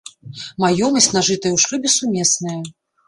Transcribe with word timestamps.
Маёмасць, 0.63 1.09
нажытая 1.17 1.51
ў 1.53 1.57
шлюбе, 1.65 1.89
сумесная. 2.01 2.57